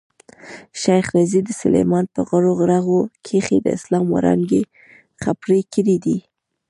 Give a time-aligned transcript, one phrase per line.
[0.81, 4.61] شېخ رضي د سلېمان په غرو رغو کښي د اسلام وړانګي
[5.23, 6.17] خپرې کړي دي.